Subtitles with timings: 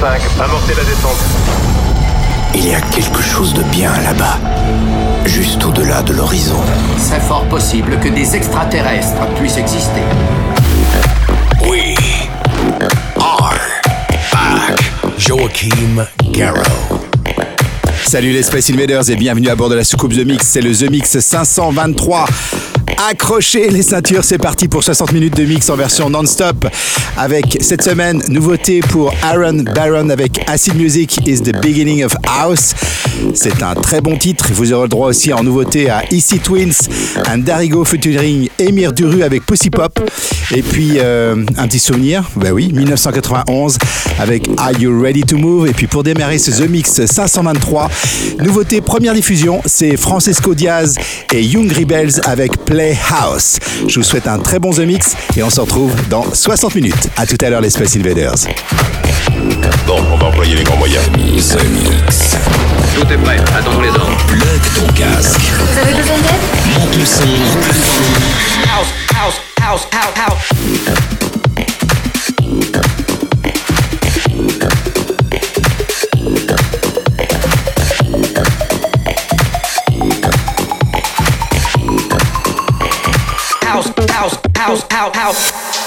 [0.00, 1.18] 5, amorcez la descente.
[2.54, 4.38] Il y a quelque chose de bien là-bas,
[5.26, 6.56] juste au-delà de l'horizon.
[6.96, 10.00] C'est fort possible que des extraterrestres puissent exister.
[11.68, 11.94] We
[13.18, 13.58] are
[14.32, 14.80] back.
[15.18, 16.62] Joachim Garrow.
[18.06, 20.46] Salut les Space Invaders et bienvenue à bord de la soucoupe The Mix.
[20.46, 22.24] C'est le The Mix 523.
[22.96, 26.66] Accrochez les ceintures, c'est parti pour 60 minutes de mix en version non-stop.
[27.16, 32.74] Avec cette semaine, nouveauté pour Aaron Baron avec Acid Music is the Beginning of House.
[33.34, 34.46] C'est un très bon titre.
[34.52, 36.72] Vous aurez le droit aussi en nouveauté à Easy Twins,
[37.26, 39.98] un Darigo featuring Emir Duru avec Pussy Pop.
[40.54, 43.78] Et puis euh, un petit souvenir, bah oui, 1991
[44.18, 45.68] avec Are You Ready to Move?
[45.68, 47.90] Et puis pour démarrer ce The Mix 523,
[48.40, 50.96] nouveauté première diffusion, c'est Francesco Diaz
[51.32, 52.79] et Young Rebels avec Play
[53.10, 53.58] House.
[53.86, 57.08] Je vous souhaite un très bon The Mix et on se retrouve dans 60 minutes.
[57.16, 58.34] À tout à l'heure les Space Invaders.
[59.86, 61.04] Bon, on va employer les grands moyens.
[61.10, 62.36] The Mix.
[62.94, 64.16] Tout est prêt, attendons les ordres.
[64.26, 65.40] Plug ton casque.
[65.40, 66.78] Vous avez besoin d'aide?
[66.78, 67.22] Monte le son.
[68.64, 70.14] House, house, house, house.
[70.16, 71.29] House,
[85.16, 85.79] out.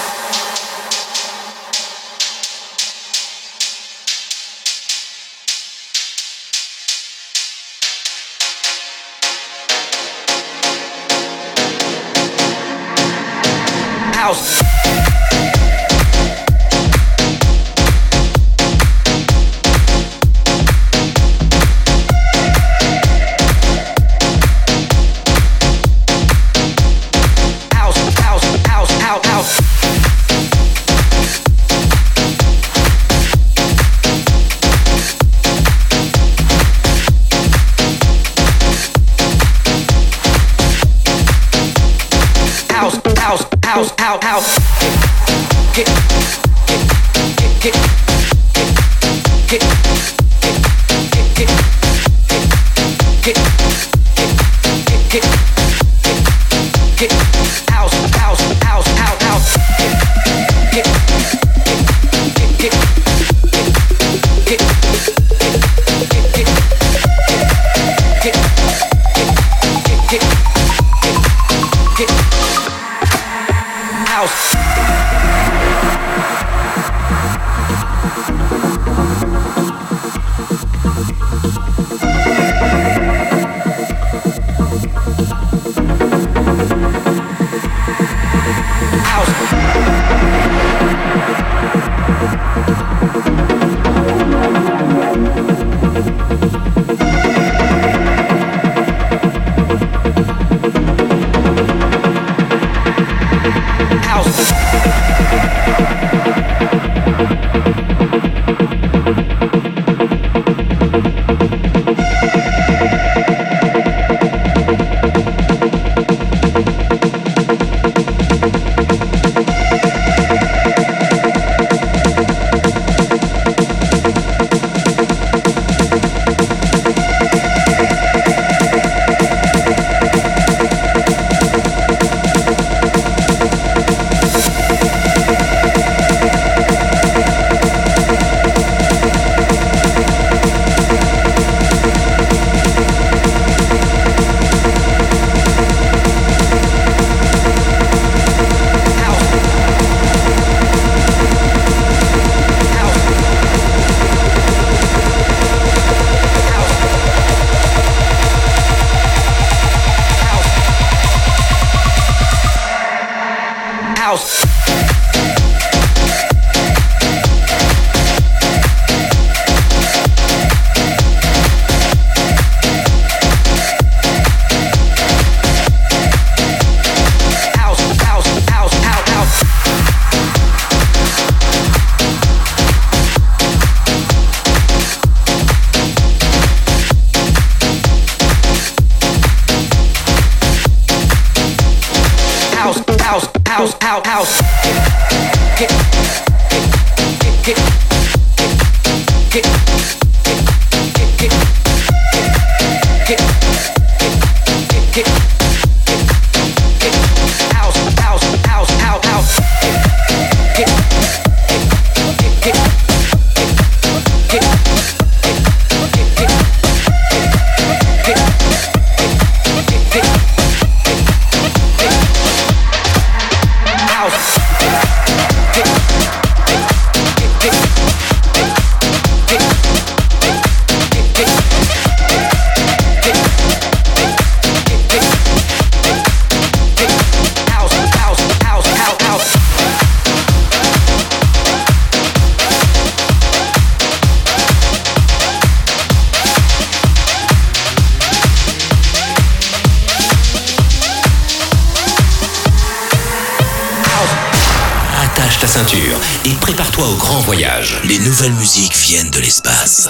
[256.26, 257.80] Et prépare-toi au grand voyage.
[257.84, 259.88] Les nouvelles musiques viennent de l'espace.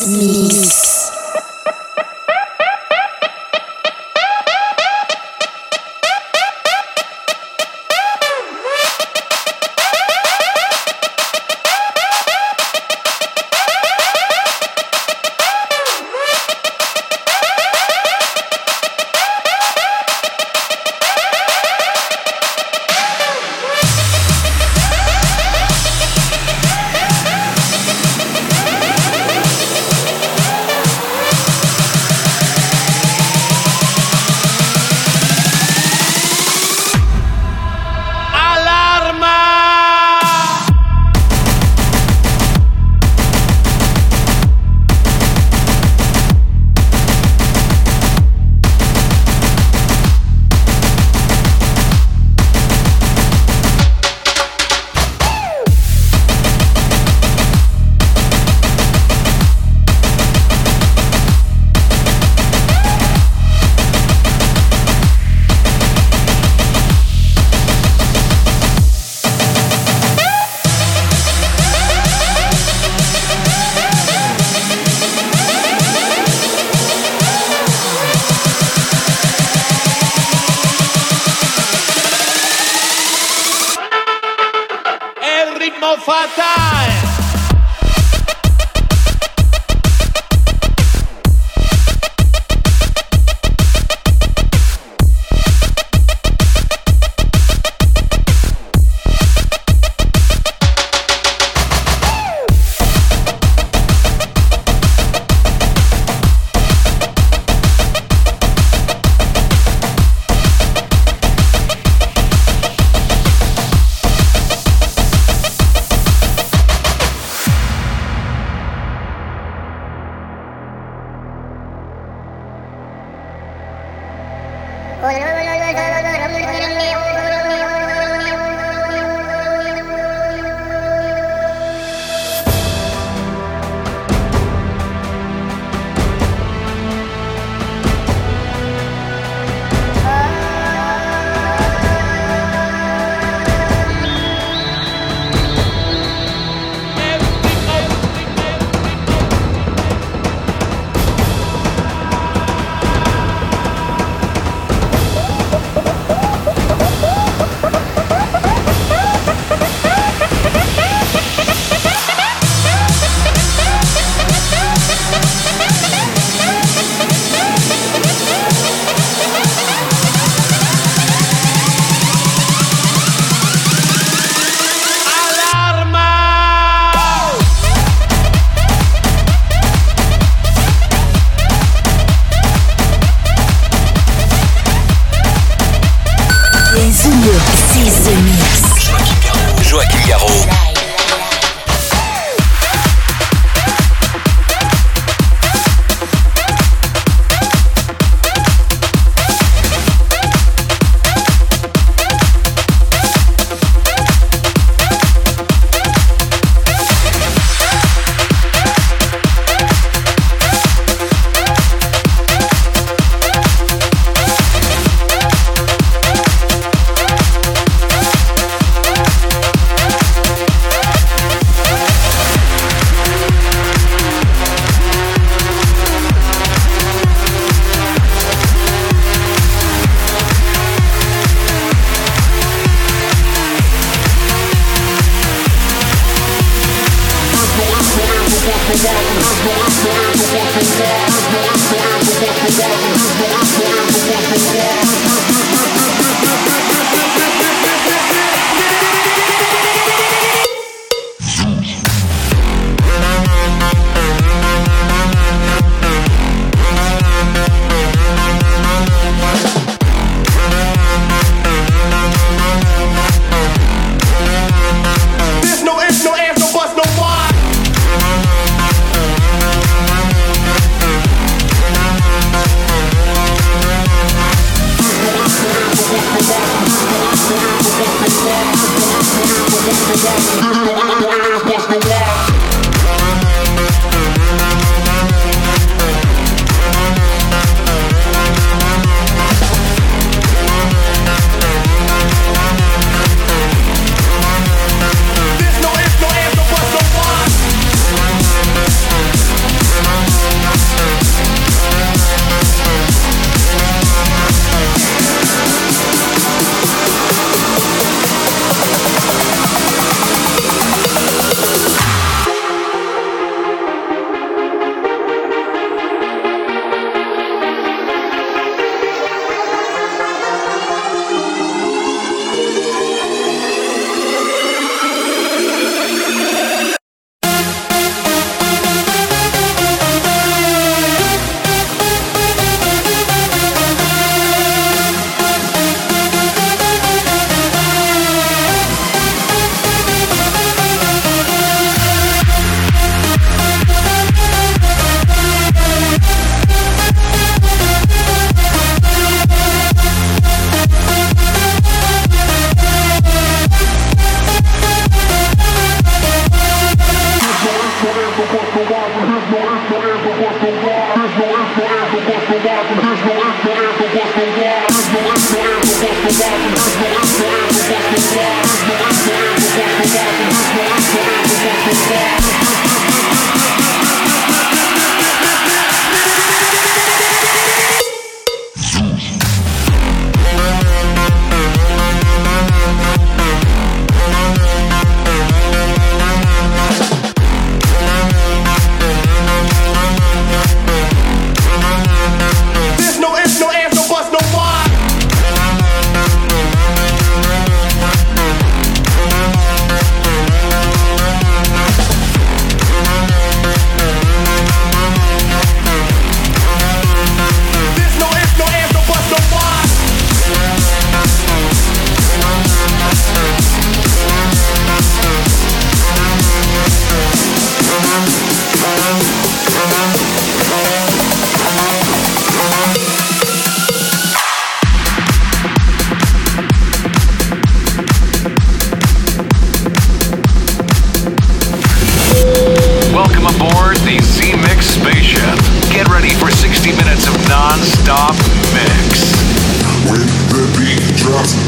[0.00, 1.05] The Mix.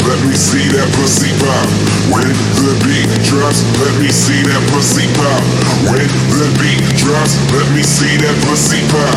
[0.08, 1.68] Let me see that pussy pop.
[2.08, 2.32] When
[2.64, 5.42] the beat drops, let me see that pussy pop.
[5.84, 9.16] When the beat drops, let me see that pussy pop.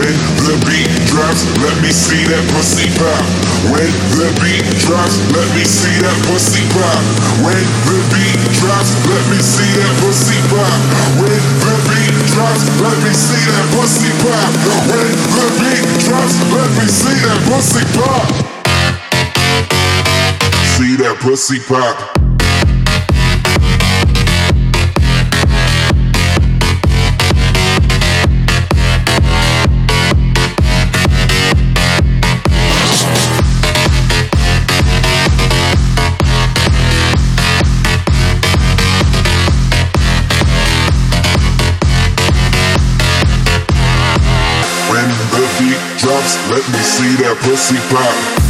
[0.00, 0.16] When
[0.48, 3.20] the beat drops, let me see that pussy pop.
[3.68, 7.00] When the beat drops, let me see that pussy pop.
[7.44, 10.72] When the beat drops, let me see that pussy pop.
[11.20, 14.50] When the beat drops, let me see that pussy pop.
[14.88, 18.59] When the beat drops, let me see that pussy pop.
[20.80, 22.16] See that pussy pop.
[44.88, 48.40] When the beat drops, let me see that pussy pop.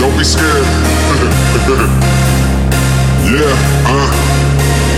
[0.00, 0.66] Don't be scared.
[3.30, 4.10] yeah, uh.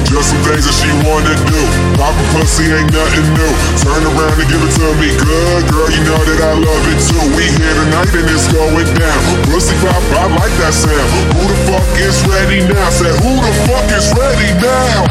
[0.09, 1.61] Just some things that she wanna do.
[2.01, 3.53] Pop a pussy ain't nothing new.
[3.77, 5.85] Turn around and give it to me good, girl.
[5.93, 7.21] You know that I love it too.
[7.37, 9.21] We here tonight and it's going down.
[9.53, 11.13] Pussy pop, I like that sound.
[11.37, 12.89] Who the fuck is ready now?
[12.89, 15.05] Said who the fuck is ready now?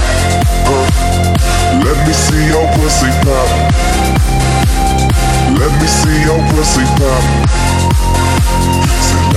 [0.65, 0.89] Uh,
[1.85, 3.49] let me see your pussy pop.
[5.61, 7.86] Let me see your pussy pop.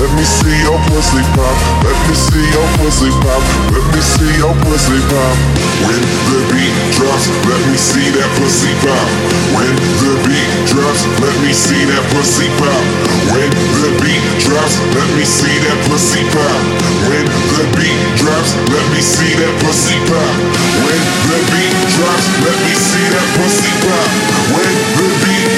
[0.01, 1.57] Let me see your pussy pop.
[1.85, 3.43] Let me see your pussy pop.
[3.69, 5.37] Let me see your pussy pop.
[5.85, 9.09] When the beat drops, let me see that pussy pop.
[9.53, 12.81] When the beat drops, let me see that pussy pop.
[13.29, 16.61] When the beat drops, let me see that pussy pop.
[17.05, 17.25] When
[17.61, 20.33] the beat drops, let me see that pussy pop.
[20.81, 24.09] When the beat drops, let me see that pussy pop.
[24.49, 24.90] When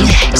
[0.00, 0.39] night.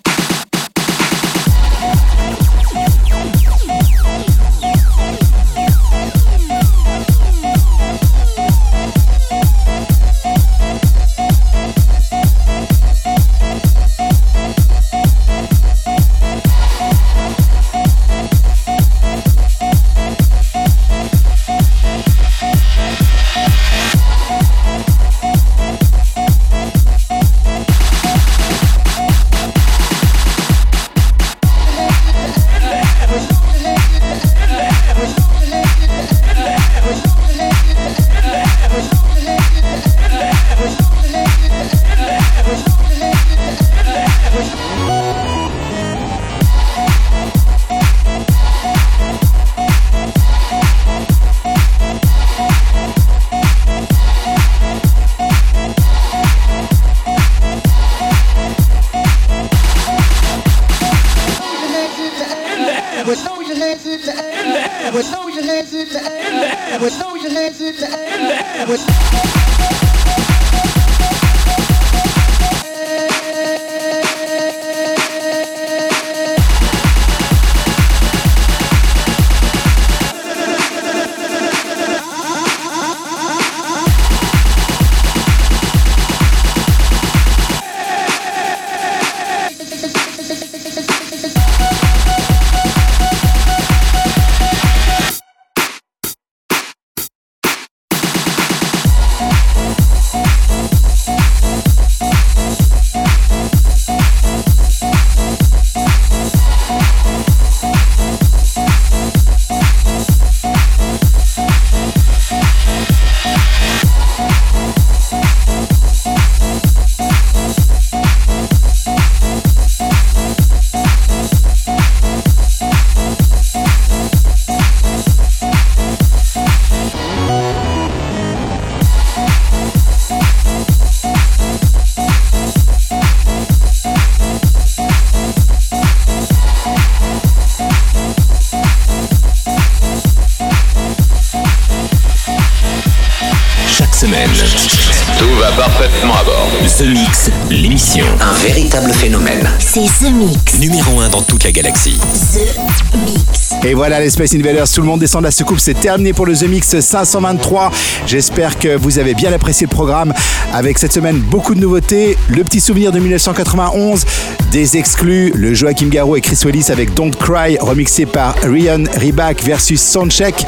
[149.73, 150.59] C'est The Mix.
[150.59, 151.97] Numéro 1 dans toute la galaxie.
[151.97, 153.53] The Mix.
[153.63, 156.25] Et voilà les Space Invaders, tout le monde descend de la soucoupe, c'est terminé pour
[156.25, 157.71] le The Mix 523.
[158.05, 160.13] J'espère que vous avez bien apprécié le programme
[160.51, 164.03] avec cette semaine beaucoup de nouveautés, le petit souvenir de 1991,
[164.51, 169.41] des exclus, le Joachim Garraud et Chris Willis avec Don't Cry remixé par Ryan Riback
[169.41, 170.45] versus Soundcheck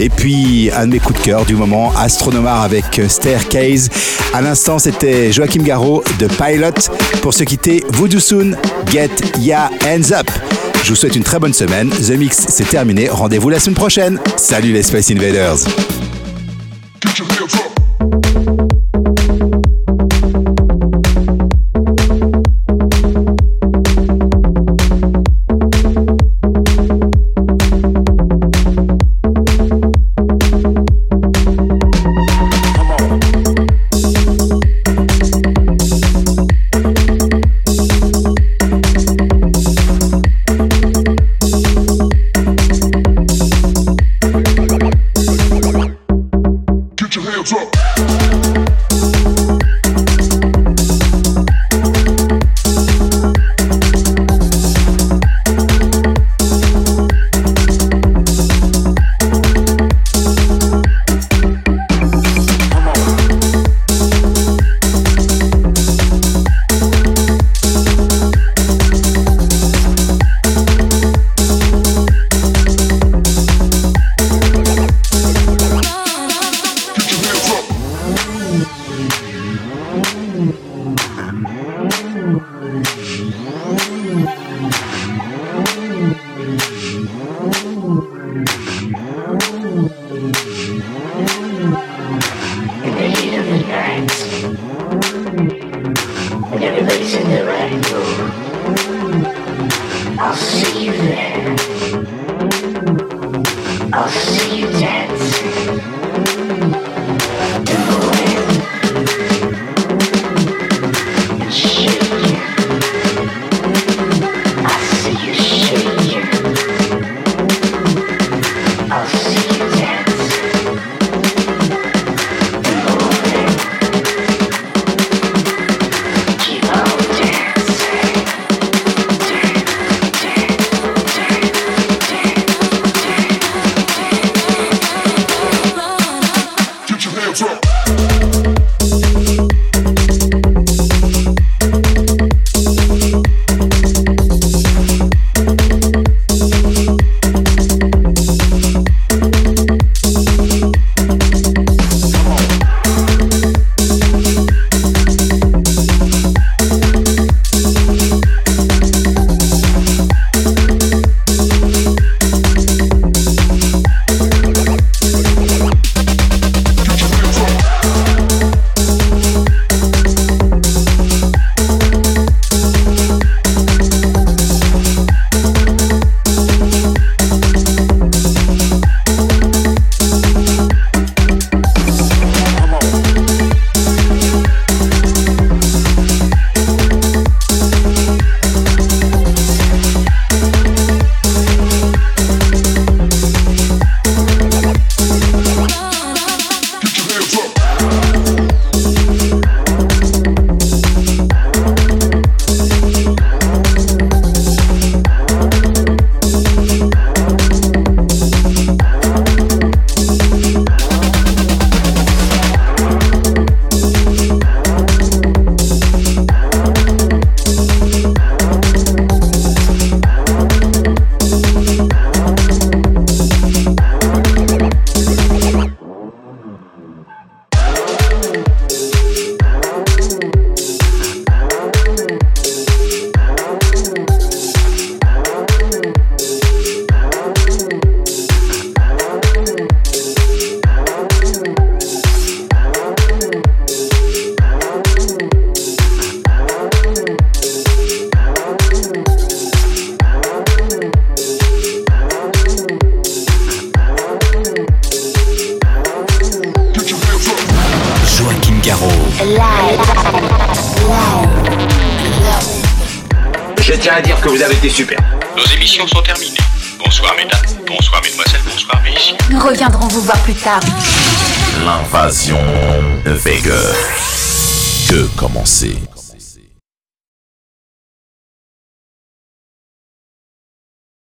[0.00, 3.88] et puis un de mes coups de cœur du moment, Astronomar avec Staircase.
[4.32, 6.90] À l'instant, c'était Joachim Garraud de Pilot
[7.24, 8.54] pour se quitter Voodoo Soon,
[8.92, 9.08] Get
[9.40, 10.30] Ya Hands Up.
[10.82, 11.88] Je vous souhaite une très bonne semaine.
[11.88, 13.08] The Mix, c'est terminé.
[13.08, 14.20] Rendez-vous la semaine prochaine.
[14.36, 15.56] Salut les Space Invaders.